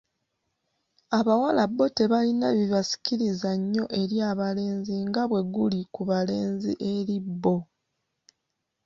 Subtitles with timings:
[1.17, 7.57] Abawala bo tebalina bibasikiriza nnyo eri abalenzi nga bwe guli ku balenzi eri bo.